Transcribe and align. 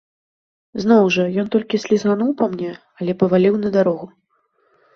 Зноў 0.83 1.03
жа, 1.15 1.25
ён 1.43 1.51
толькі 1.57 1.81
слізгануў 1.85 2.31
па 2.41 2.49
мне, 2.55 2.73
але 3.03 3.17
паваліў 3.23 3.55
на 3.69 3.77
дарогу. 3.79 4.13